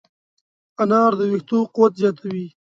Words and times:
انار 0.81 1.11
د 1.19 1.21
ویښتو 1.31 1.59
قوت 1.75 1.93
زیاتوي. 2.01 2.45